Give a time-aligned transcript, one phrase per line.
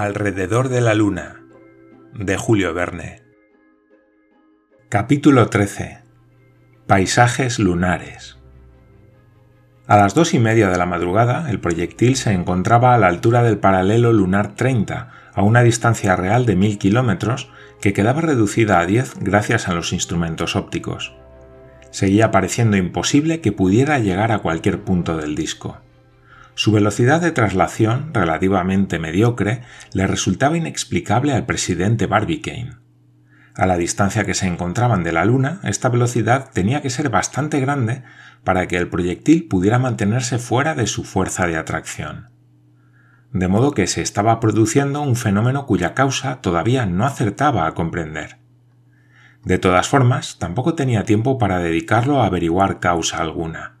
[0.00, 1.42] Alrededor de la Luna
[2.14, 3.22] de Julio Verne
[4.88, 6.04] Capítulo 13
[6.86, 8.38] Paisajes lunares
[9.88, 13.42] A las dos y media de la madrugada el proyectil se encontraba a la altura
[13.42, 18.86] del paralelo lunar 30, a una distancia real de mil kilómetros que quedaba reducida a
[18.86, 21.16] 10 gracias a los instrumentos ópticos.
[21.90, 25.80] Seguía pareciendo imposible que pudiera llegar a cualquier punto del disco.
[26.58, 29.62] Su velocidad de traslación, relativamente mediocre,
[29.92, 32.78] le resultaba inexplicable al presidente Barbicane.
[33.54, 37.60] A la distancia que se encontraban de la Luna, esta velocidad tenía que ser bastante
[37.60, 38.02] grande
[38.42, 42.30] para que el proyectil pudiera mantenerse fuera de su fuerza de atracción.
[43.32, 48.38] De modo que se estaba produciendo un fenómeno cuya causa todavía no acertaba a comprender.
[49.44, 53.77] De todas formas, tampoco tenía tiempo para dedicarlo a averiguar causa alguna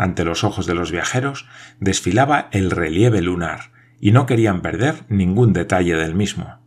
[0.00, 1.46] ante los ojos de los viajeros,
[1.78, 3.70] desfilaba el relieve lunar,
[4.00, 6.58] y no querían perder ningún detalle del mismo.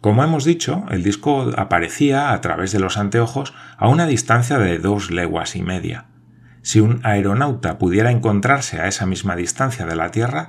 [0.00, 4.78] Como hemos dicho, el disco aparecía a través de los anteojos a una distancia de
[4.78, 6.06] dos leguas y media.
[6.62, 10.48] Si un aeronauta pudiera encontrarse a esa misma distancia de la Tierra,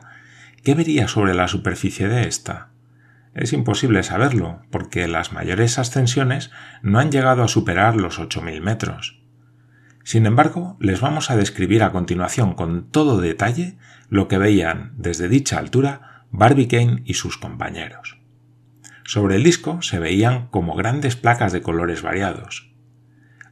[0.63, 2.69] ¿qué vería sobre la superficie de ésta?
[3.35, 6.49] Es imposible saberlo, porque las mayores ascensiones
[6.81, 9.24] no han llegado a superar los 8.000 metros.
[10.05, 15.27] Sin embargo, les vamos a describir a continuación con todo detalle lo que veían desde
[15.27, 18.19] dicha altura Barbicane y sus compañeros.
[19.03, 22.71] Sobre el disco se veían como grandes placas de colores variados.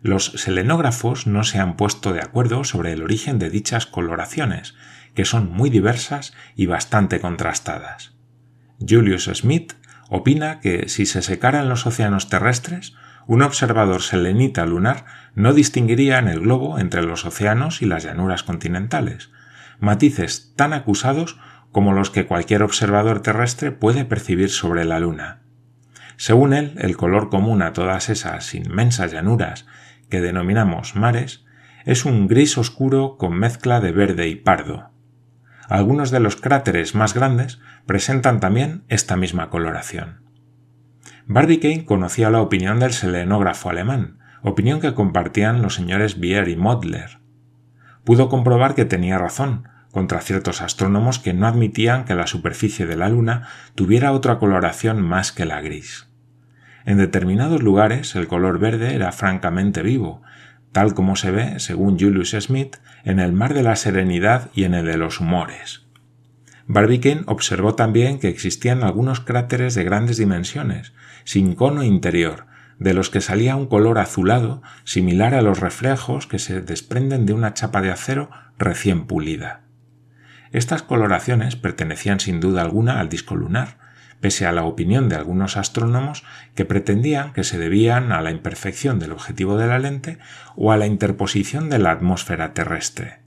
[0.04, 4.76] Los selenógrafos no se han puesto de acuerdo sobre el origen de dichas coloraciones,
[5.16, 8.14] que son muy diversas y bastante contrastadas.
[8.80, 9.74] Julius Smith
[10.08, 12.94] opina que si se secaran los océanos terrestres,
[13.28, 18.44] un observador selenita lunar no distinguiría en el globo entre los océanos y las llanuras
[18.44, 19.32] continentales,
[19.80, 21.40] matices tan acusados
[21.72, 25.42] como los que cualquier observador terrestre puede percibir sobre la Luna.
[26.18, 29.66] Según él, el color común a todas esas inmensas llanuras
[30.10, 31.44] que denominamos mares
[31.86, 34.92] es un gris oscuro con mezcla de verde y pardo.
[35.68, 40.23] Algunos de los cráteres más grandes presentan también esta misma coloración.
[41.26, 47.20] Barbicane conocía la opinión del selenógrafo alemán, opinión que compartían los señores Bier y Modler.
[48.04, 52.98] Pudo comprobar que tenía razón, contra ciertos astrónomos que no admitían que la superficie de
[52.98, 56.10] la Luna tuviera otra coloración más que la gris.
[56.84, 60.22] En determinados lugares el color verde era francamente vivo,
[60.74, 64.74] tal como se ve, según Julius Smith, en el mar de la serenidad y en
[64.74, 65.83] el de los humores.
[66.68, 70.94] Barbicane observó también que existían algunos cráteres de grandes dimensiones,
[71.26, 72.46] sin cono interior,
[72.80, 77.34] de los que salía un color azulado similar a los reflejos que se desprenden de
[77.34, 79.62] una chapa de acero recién pulida.
[80.52, 83.78] Estas coloraciones pertenecían sin duda alguna al disco lunar,
[84.22, 86.24] pese a la opinión de algunos astrónomos
[86.56, 90.18] que pretendían que se debían a la imperfección del objetivo de la lente
[90.56, 93.23] o a la interposición de la atmósfera terrestre.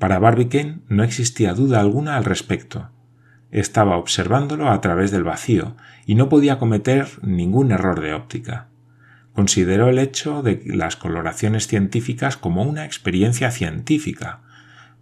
[0.00, 2.88] Para Barbicane no existía duda alguna al respecto.
[3.50, 8.68] Estaba observándolo a través del vacío y no podía cometer ningún error de óptica.
[9.34, 14.40] Consideró el hecho de las coloraciones científicas como una experiencia científica,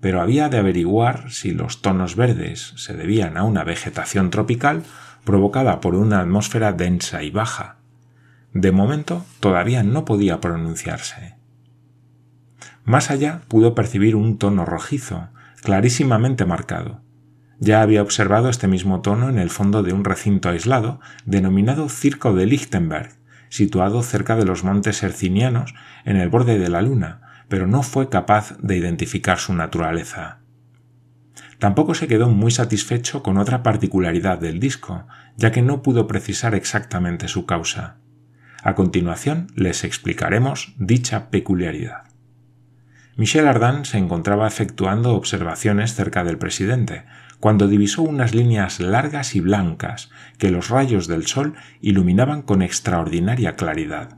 [0.01, 4.83] pero había de averiguar si los tonos verdes se debían a una vegetación tropical
[5.23, 7.77] provocada por una atmósfera densa y baja.
[8.53, 11.38] De momento todavía no podía pronunciarse.
[12.89, 15.29] Más allá pudo percibir un tono rojizo,
[15.63, 17.03] clarísimamente marcado.
[17.61, 22.33] Ya había observado este mismo tono en el fondo de un recinto aislado denominado Circo
[22.33, 23.11] de Lichtenberg,
[23.51, 25.75] situado cerca de los montes hercinianos
[26.07, 30.39] en el borde de la Luna, pero no fue capaz de identificar su naturaleza.
[31.59, 35.07] Tampoco se quedó muy satisfecho con otra particularidad del disco,
[35.37, 37.99] ya que no pudo precisar exactamente su causa.
[38.63, 42.09] A continuación les explicaremos dicha peculiaridad.
[43.19, 47.05] Michel Ardan se encontraba efectuando observaciones cerca del presidente,
[47.41, 53.57] cuando divisó unas líneas largas y blancas que los rayos del sol iluminaban con extraordinaria
[53.57, 54.17] claridad.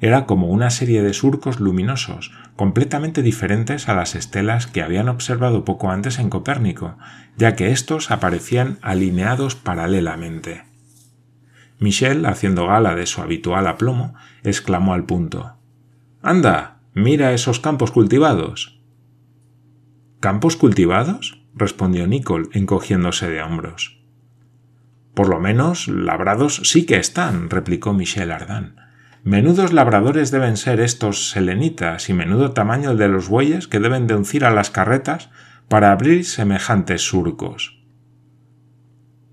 [0.00, 5.64] Era como una serie de surcos luminosos, completamente diferentes a las estelas que habían observado
[5.64, 6.98] poco antes en Copérnico,
[7.36, 10.64] ya que éstos aparecían alineados paralelamente.
[11.78, 15.54] Michel, haciendo gala de su habitual aplomo, exclamó al punto
[16.20, 18.80] Anda, Mira esos campos cultivados.
[20.20, 21.42] ¿Campos cultivados?
[21.54, 24.00] respondió Nicole, encogiéndose de hombros.
[25.14, 28.76] Por lo menos labrados sí que están, replicó Michel Ardan.
[29.24, 34.06] Menudos labradores deben ser estos selenitas y menudo tamaño el de los bueyes que deben
[34.06, 35.30] de uncir a las carretas
[35.68, 37.82] para abrir semejantes surcos.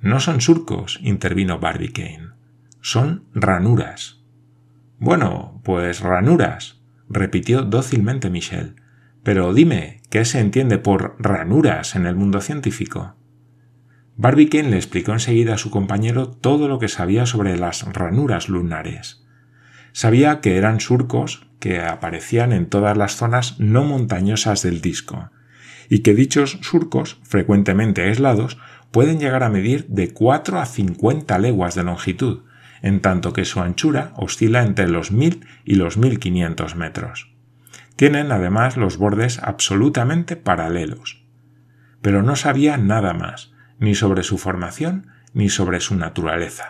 [0.01, 2.29] No son surcos, intervino Barbicane.
[2.81, 4.23] Son ranuras.
[4.99, 8.75] Bueno, pues ranuras, repitió dócilmente Michel.
[9.23, 13.15] Pero dime, ¿qué se entiende por ranuras en el mundo científico?
[14.17, 19.25] Barbicane le explicó enseguida a su compañero todo lo que sabía sobre las ranuras lunares.
[19.91, 25.31] Sabía que eran surcos que aparecían en todas las zonas no montañosas del disco,
[25.89, 28.57] y que dichos surcos, frecuentemente aislados,
[28.91, 32.43] pueden llegar a medir de 4 a 50 leguas de longitud,
[32.81, 37.35] en tanto que su anchura oscila entre los 1000 y los 1500 metros.
[37.95, 41.23] Tienen además los bordes absolutamente paralelos.
[42.01, 46.69] Pero no sabía nada más, ni sobre su formación ni sobre su naturaleza.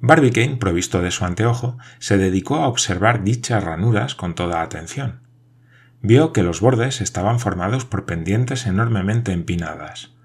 [0.00, 5.20] Barbicane, provisto de su anteojo, se dedicó a observar dichas ranuras con toda atención.
[6.02, 10.15] Vio que los bordes estaban formados por pendientes enormemente empinadas.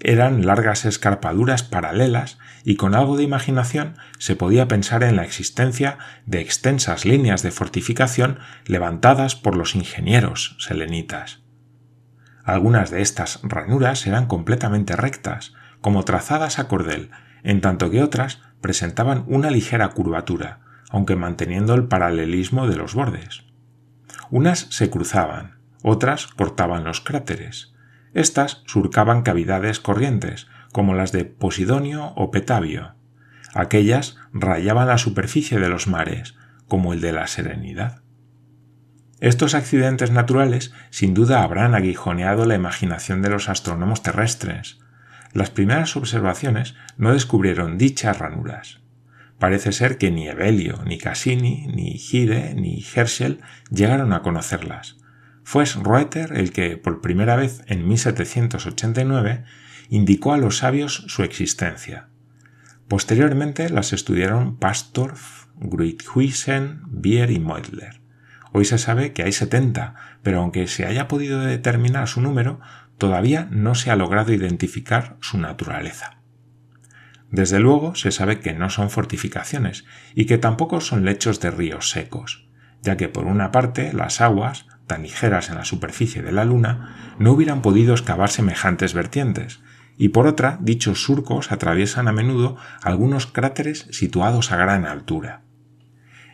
[0.00, 5.98] Eran largas escarpaduras paralelas y con algo de imaginación se podía pensar en la existencia
[6.24, 11.40] de extensas líneas de fortificación levantadas por los ingenieros selenitas.
[12.44, 17.10] Algunas de estas ranuras eran completamente rectas, como trazadas a cordel,
[17.42, 20.60] en tanto que otras presentaban una ligera curvatura,
[20.90, 23.44] aunque manteniendo el paralelismo de los bordes.
[24.30, 27.74] Unas se cruzaban, otras cortaban los cráteres.
[28.14, 32.94] Estas surcaban cavidades corrientes, como las de Posidonio o Petavio.
[33.54, 36.34] Aquellas rayaban la superficie de los mares,
[36.66, 38.02] como el de la Serenidad.
[39.20, 44.78] Estos accidentes naturales sin duda habrán aguijoneado la imaginación de los astrónomos terrestres.
[45.32, 48.80] Las primeras observaciones no descubrieron dichas ranuras.
[49.38, 53.40] Parece ser que ni Evelio, ni Cassini, ni Gire, ni Herschel
[53.70, 54.97] llegaron a conocerlas.
[55.50, 59.44] Fue Reuter el que, por primera vez en 1789,
[59.88, 62.08] indicó a los sabios su existencia.
[62.86, 68.02] Posteriormente las estudiaron Pastorff, Gruithuisen, Bier y Meutler.
[68.52, 72.60] Hoy se sabe que hay 70, pero aunque se haya podido determinar su número,
[72.98, 76.18] todavía no se ha logrado identificar su naturaleza.
[77.30, 81.88] Desde luego se sabe que no son fortificaciones y que tampoco son lechos de ríos
[81.88, 82.46] secos,
[82.82, 87.14] ya que por una parte las aguas, tan ligeras en la superficie de la Luna,
[87.20, 89.60] no hubieran podido excavar semejantes vertientes,
[89.96, 95.42] y por otra dichos surcos atraviesan a menudo algunos cráteres situados a gran altura.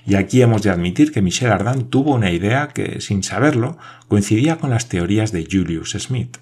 [0.07, 3.79] Y aquí hemos de admitir que Michel Ardan tuvo una idea que, sin saberlo,
[4.09, 6.39] coincidía con las teorías de Julius Smith.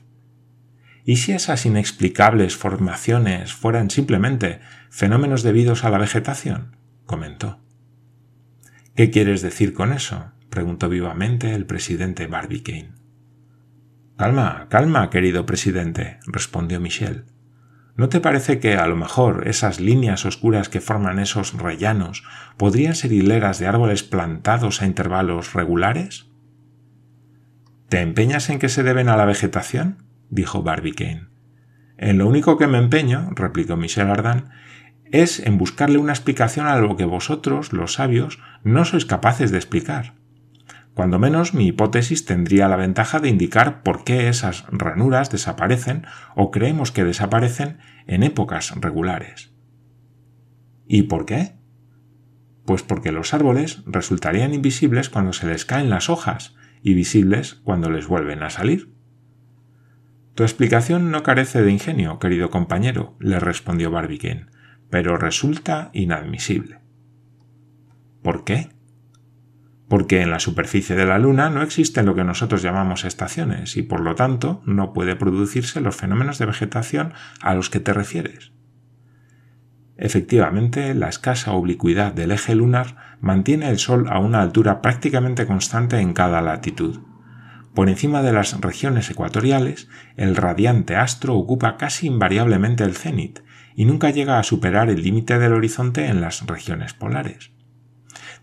[1.04, 4.60] ¿Y si esas inexplicables formaciones fueran simplemente
[4.90, 6.76] fenómenos debidos a la vegetación?
[7.06, 7.58] comentó.
[8.94, 10.32] ¿Qué quieres decir con eso?
[10.52, 12.92] Preguntó vivamente el presidente Barbicane.
[14.18, 17.24] Calma, calma, querido presidente, respondió Michel.
[17.96, 22.22] ¿No te parece que a lo mejor esas líneas oscuras que forman esos rellanos
[22.58, 26.26] podrían ser hileras de árboles plantados a intervalos regulares?
[27.88, 30.04] ¿Te empeñas en que se deben a la vegetación?
[30.28, 31.28] dijo Barbicane.
[31.96, 34.50] En lo único que me empeño, replicó Michel Ardan,
[35.12, 39.58] es en buscarle una explicación a lo que vosotros, los sabios, no sois capaces de
[39.58, 40.21] explicar.
[40.94, 46.04] Cuando menos mi hipótesis tendría la ventaja de indicar por qué esas ranuras desaparecen
[46.36, 49.54] o creemos que desaparecen en épocas regulares.
[50.86, 51.56] ¿Y por qué?
[52.66, 57.90] Pues porque los árboles resultarían invisibles cuando se les caen las hojas y visibles cuando
[57.90, 58.92] les vuelven a salir.
[60.34, 64.46] Tu explicación no carece de ingenio, querido compañero, le respondió Barbicane,
[64.90, 66.80] pero resulta inadmisible.
[68.22, 68.68] ¿Por qué?
[69.92, 73.82] Porque en la superficie de la Luna no existen lo que nosotros llamamos estaciones y
[73.82, 78.52] por lo tanto no puede producirse los fenómenos de vegetación a los que te refieres.
[79.98, 85.98] Efectivamente, la escasa oblicuidad del eje lunar mantiene el Sol a una altura prácticamente constante
[85.98, 87.00] en cada latitud.
[87.74, 93.40] Por encima de las regiones ecuatoriales, el radiante astro ocupa casi invariablemente el cenit
[93.74, 97.52] y nunca llega a superar el límite del horizonte en las regiones polares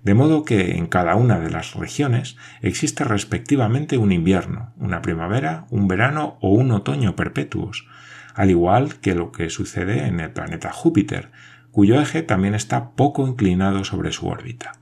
[0.04, 5.66] de modo que en cada una de las regiones existe respectivamente un invierno, una primavera,
[5.70, 7.88] un verano o un otoño perpetuos,
[8.34, 11.32] al igual que lo que sucede en el planeta Júpiter,
[11.72, 14.74] cuyo eje también está poco inclinado sobre su órbita.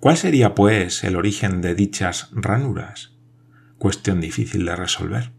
[0.00, 3.12] ¿Cuál sería, pues, el origen de dichas ranuras?
[3.78, 5.32] Cuestión difícil de resolver.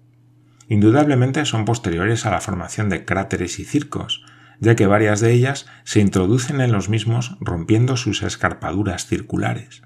[0.68, 4.26] Indudablemente son posteriores a la formación de cráteres y circos,
[4.60, 9.84] ya que varias de ellas se introducen en los mismos rompiendo sus escarpaduras circulares.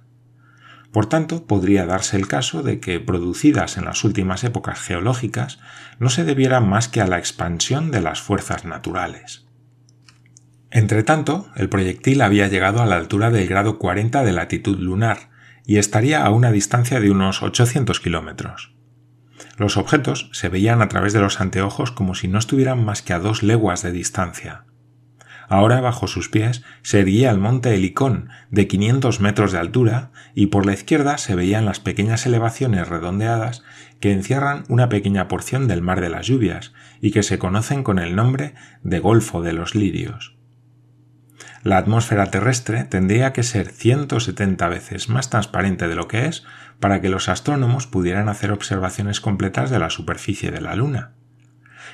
[0.92, 5.60] Por tanto, podría darse el caso de que, producidas en las últimas épocas geológicas,
[6.00, 9.46] no se debieran más que a la expansión de las fuerzas naturales.
[10.72, 15.30] Entretanto, el proyectil había llegado a la altura del grado 40 de latitud lunar
[15.66, 18.79] y estaría a una distancia de unos 800 kilómetros.
[19.58, 23.14] Los objetos se veían a través de los anteojos como si no estuvieran más que
[23.14, 24.66] a dos leguas de distancia.
[25.50, 30.48] Ahora bajo sus pies se erguía el monte Helicón, de 500 metros de altura, y
[30.48, 33.64] por la izquierda se veían las pequeñas elevaciones redondeadas
[34.00, 37.98] que encierran una pequeña porción del mar de las lluvias y que se conocen con
[37.98, 38.54] el nombre
[38.84, 40.38] de Golfo de los Lirios.
[41.64, 46.46] La atmósfera terrestre tendría que ser 170 veces más transparente de lo que es
[46.80, 51.14] para que los astrónomos pudieran hacer observaciones completas de la superficie de la Luna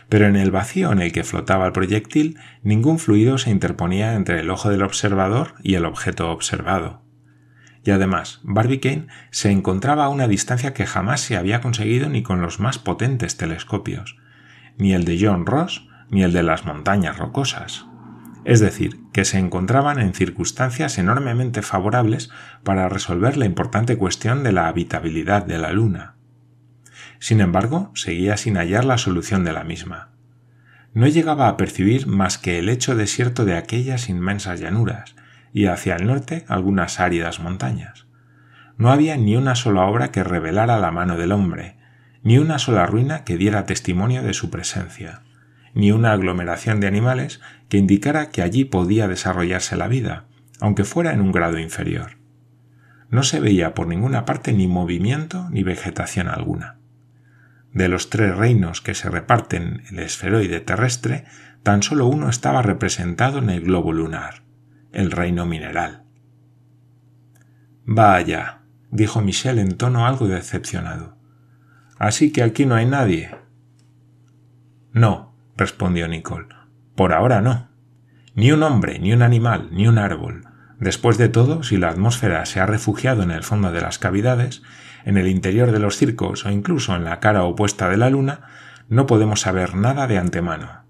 [0.10, 4.40] pero en el vacío en el que flotaba el proyectil ningún fluido se interponía entre
[4.40, 7.02] el ojo del observador y el objeto observado.
[7.84, 12.42] Y además, Barbicane se encontraba a una distancia que jamás se había conseguido ni con
[12.42, 14.18] los más potentes telescopios,
[14.78, 17.86] ni el de John Ross ni el de las montañas rocosas.
[18.46, 22.30] Es decir, que se encontraban en circunstancias enormemente favorables
[22.64, 26.14] para resolver la importante cuestión de la habitabilidad de la Luna.
[27.18, 30.12] Sin embargo, seguía sin hallar la solución de la misma.
[30.94, 35.16] No llegaba a percibir más que el hecho desierto de aquellas inmensas llanuras,
[35.52, 38.06] y hacia el norte algunas áridas montañas.
[38.78, 41.78] No había ni una sola obra que revelara la mano del hombre,
[42.22, 45.22] ni una sola ruina que diera testimonio de su presencia,
[45.76, 50.26] ni una aglomeración de animales que indicara que allí podía desarrollarse la vida,
[50.60, 52.18] aunque fuera en un grado inferior.
[53.10, 56.80] No se veía por ninguna parte ni movimiento ni vegetación alguna.
[57.74, 61.26] De los tres reinos que se reparten el esferoide terrestre,
[61.62, 64.44] tan solo uno estaba representado en el globo lunar,
[64.94, 66.04] el reino mineral.
[67.84, 71.18] Vaya, dijo Michel en tono algo decepcionado.
[72.00, 73.36] Así que aquí no hay nadie.
[74.94, 76.48] No, respondió Nicole.
[76.96, 77.70] Por ahora no.
[78.34, 80.48] Ni un hombre, ni un animal, ni un árbol.
[80.80, 84.62] Después de todo, si la atmósfera se ha refugiado en el fondo de las cavidades,
[85.06, 88.42] en el interior de los circos o incluso en la cara opuesta de la luna,
[88.90, 90.86] no podemos saber nada de antemano.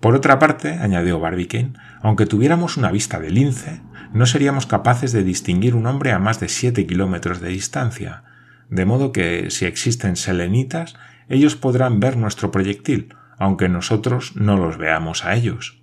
[0.00, 5.24] Por otra parte, añadió Barbicane, aunque tuviéramos una vista de lince, no seríamos capaces de
[5.24, 8.22] distinguir un hombre a más de siete kilómetros de distancia,
[8.68, 10.96] de modo que, si existen selenitas,
[11.28, 15.82] ellos podrán ver nuestro proyectil, aunque nosotros no los veamos a ellos.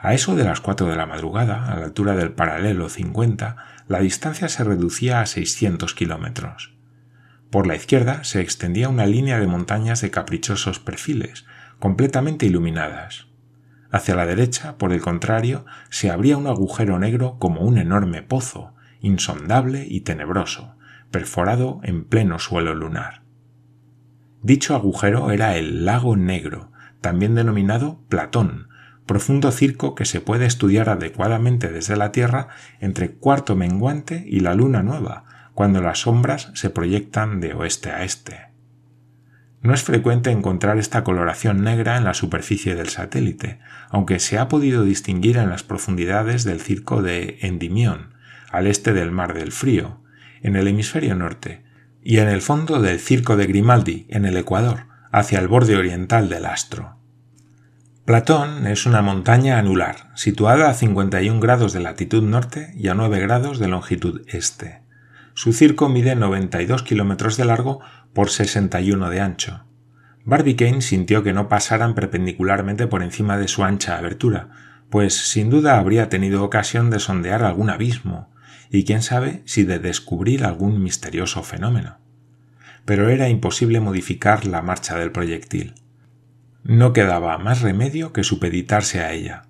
[0.00, 3.56] A eso de las cuatro de la madrugada, a la altura del paralelo 50,
[3.88, 6.74] la distancia se reducía a 600 kilómetros.
[7.50, 11.46] Por la izquierda se extendía una línea de montañas de caprichosos perfiles,
[11.78, 13.26] completamente iluminadas.
[13.90, 18.74] Hacia la derecha, por el contrario, se abría un agujero negro como un enorme pozo,
[19.00, 20.76] insondable y tenebroso,
[21.10, 23.25] perforado en pleno suelo lunar.
[24.46, 28.68] Dicho agujero era el lago negro, también denominado Platón,
[29.04, 32.46] profundo circo que se puede estudiar adecuadamente desde la Tierra
[32.78, 35.24] entre cuarto menguante y la luna nueva,
[35.54, 38.52] cuando las sombras se proyectan de oeste a este.
[39.62, 43.58] No es frecuente encontrar esta coloración negra en la superficie del satélite,
[43.90, 48.14] aunque se ha podido distinguir en las profundidades del circo de Endimión,
[48.52, 50.04] al este del Mar del Frío,
[50.40, 51.65] en el hemisferio norte,
[52.08, 56.28] y en el fondo del circo de Grimaldi, en el Ecuador, hacia el borde oriental
[56.28, 56.98] del astro.
[58.04, 63.18] Platón es una montaña anular, situada a 51 grados de latitud norte y a 9
[63.18, 64.82] grados de longitud este.
[65.34, 67.80] Su circo mide 92 kilómetros de largo
[68.12, 69.64] por 61 de ancho.
[70.24, 74.50] Barbicane sintió que no pasaran perpendicularmente por encima de su ancha abertura,
[74.90, 78.30] pues sin duda habría tenido ocasión de sondear algún abismo,
[78.70, 81.98] y quién sabe si de descubrir algún misterioso fenómeno.
[82.84, 85.74] Pero era imposible modificar la marcha del proyectil.
[86.62, 89.42] No quedaba más remedio que supeditarse a ella.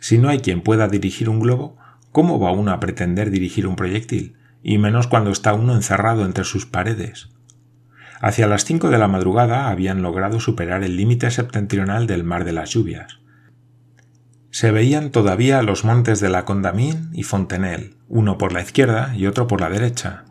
[0.00, 1.76] Si no hay quien pueda dirigir un globo,
[2.10, 4.36] ¿cómo va uno a pretender dirigir un proyectil?
[4.62, 7.30] Y menos cuando está uno encerrado entre sus paredes.
[8.20, 12.52] Hacia las cinco de la madrugada habían logrado superar el límite septentrional del mar de
[12.52, 13.21] las lluvias.
[14.52, 19.26] Se veían todavía los montes de la Condamine y Fontenelle, uno por la izquierda y
[19.26, 20.24] otro por la derecha.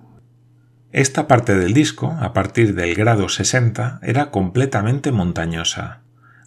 [0.92, 6.02] Esta parte del disco, a partir del grado 60, era completamente montañosa.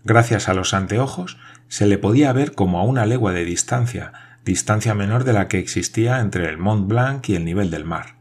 [0.04, 4.12] Gracias a los anteojos se le podía ver como a una legua de distancia,
[4.44, 8.18] distancia menor de la que existía entre el Mont Blanc y el nivel del mar.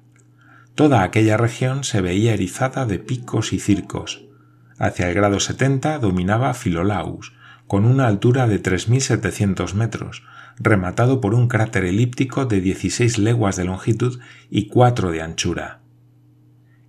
[0.73, 4.25] Toda aquella región se veía erizada de picos y circos.
[4.79, 7.33] Hacia el grado 70 dominaba Philolaus,
[7.67, 10.23] con una altura de 3.700 metros,
[10.57, 15.79] rematado por un cráter elíptico de 16 leguas de longitud y 4 de anchura.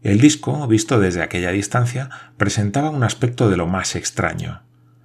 [0.02, 4.62] El disco, visto desde aquella distancia, presentaba un aspecto de lo más extraño.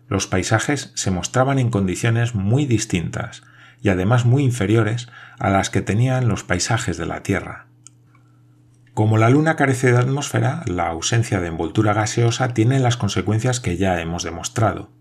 [0.10, 3.44] Los paisajes se mostraban en condiciones muy distintas
[3.82, 5.08] y además muy inferiores
[5.38, 7.68] a las que tenían los paisajes de la Tierra.
[8.94, 13.78] Como la Luna carece de atmósfera, la ausencia de envoltura gaseosa tiene las consecuencias que
[13.78, 14.92] ya hemos demostrado.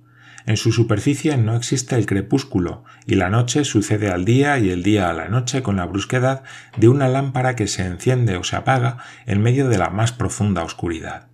[0.49, 4.83] En su superficie no existe el crepúsculo, y la noche sucede al día y el
[4.83, 6.43] día a la noche con la brusquedad
[6.75, 10.63] de una lámpara que se enciende o se apaga en medio de la más profunda
[10.63, 11.29] oscuridad.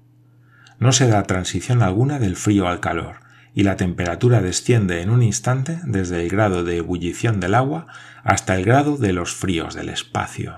[0.81, 3.19] No se da transición alguna del frío al calor,
[3.55, 7.87] y la temperatura desciende en un instante desde el grado de ebullición del agua
[8.25, 10.57] hasta el grado de los fríos del espacio.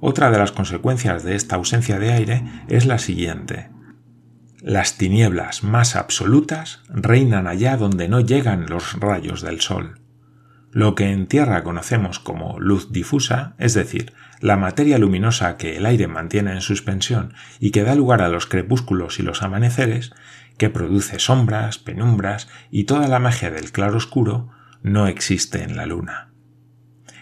[0.00, 3.70] Otra de las consecuencias de esta ausencia de aire es la siguiente.
[4.62, 10.00] Las tinieblas más absolutas reinan allá donde no llegan los rayos del sol.
[10.70, 15.86] Lo que en tierra conocemos como luz difusa, es decir, la materia luminosa que el
[15.86, 20.12] aire mantiene en suspensión y que da lugar a los crepúsculos y los amaneceres,
[20.58, 24.50] que produce sombras, penumbras y toda la magia del claroscuro,
[24.82, 26.30] no existe en la luna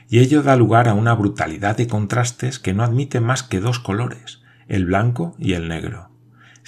[0.08, 3.78] y ello da lugar a una brutalidad de contrastes que no admite más que dos
[3.78, 6.07] colores, el blanco y el negro.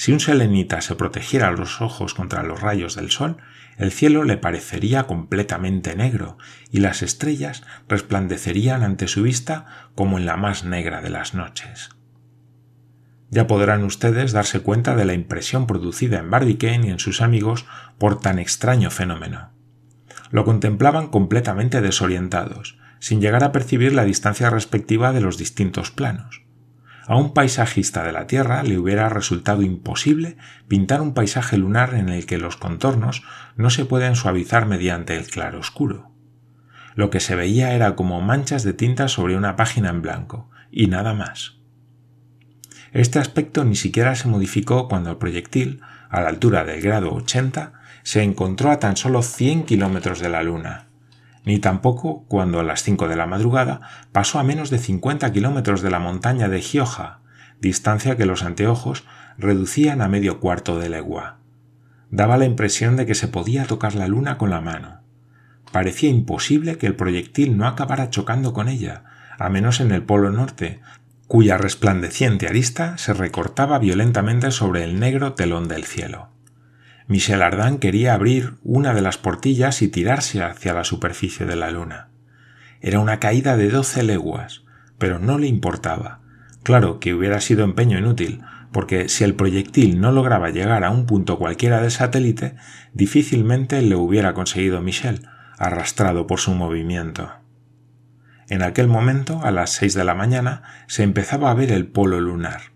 [0.00, 3.37] Si un selenita se protegiera los ojos contra los rayos del sol,
[3.76, 6.38] el cielo le parecería completamente negro
[6.71, 11.90] y las estrellas resplandecerían ante su vista como en la más negra de las noches.
[13.28, 17.66] Ya podrán ustedes darse cuenta de la impresión producida en Barbicane y en sus amigos
[17.99, 19.50] por tan extraño fenómeno.
[20.30, 26.40] Lo contemplaban completamente desorientados, sin llegar a percibir la distancia respectiva de los distintos planos.
[27.11, 30.37] A un paisajista de la Tierra le hubiera resultado imposible
[30.69, 33.25] pintar un paisaje lunar en el que los contornos
[33.57, 36.13] no se pueden suavizar mediante el claroscuro.
[36.95, 40.87] Lo que se veía era como manchas de tinta sobre una página en blanco, y
[40.87, 41.56] nada más.
[42.93, 45.80] Este aspecto ni siquiera se modificó cuando el proyectil,
[46.11, 47.73] a la altura del grado 80,
[48.04, 50.90] se encontró a tan solo 100 kilómetros de la Luna,
[51.45, 53.81] ni tampoco cuando a las cinco de la madrugada
[54.13, 57.21] pasó a menos de 50 kilómetros de la montaña de Gioja,
[57.61, 59.05] distancia que los anteojos
[59.39, 61.39] reducían a medio cuarto de legua.
[62.11, 65.00] Daba la impresión de que se podía tocar la luna con la mano.
[65.73, 69.05] Parecía imposible que el proyectil no acabara chocando con ella,
[69.39, 70.81] a menos en el polo norte,
[71.29, 76.29] cuya resplandeciente arista se recortaba violentamente sobre el negro telón del cielo.
[77.10, 81.73] Michel Ardan quería abrir una de las portillas y tirarse hacia la superficie de la
[81.73, 82.10] luna.
[82.80, 84.62] Era una caída de doce leguas,
[84.96, 86.20] pero no le importaba.
[86.62, 91.06] Claro que hubiera sido empeño inútil, porque si el proyectil no lograba llegar a un
[91.06, 92.54] punto cualquiera del satélite,
[92.92, 95.26] difícilmente le hubiera conseguido Michel,
[95.58, 97.32] arrastrado por su movimiento.
[98.49, 102.20] En aquel momento, a las seis de la mañana, se empezaba a ver el polo
[102.20, 102.70] lunar.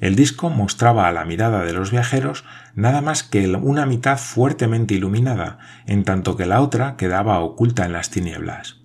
[0.00, 4.94] El disco mostraba a la mirada de los viajeros nada más que una mitad fuertemente
[4.94, 8.80] iluminada, en tanto que la otra quedaba oculta en las tinieblas.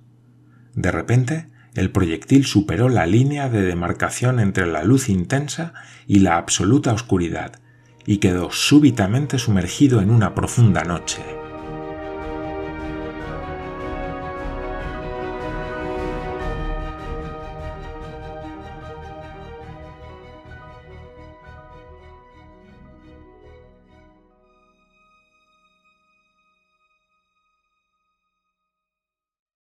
[0.73, 5.73] De repente, el proyectil superó la línea de demarcación entre la luz intensa
[6.07, 7.59] y la absoluta oscuridad,
[8.05, 11.42] y quedó súbitamente sumergido en una profunda noche.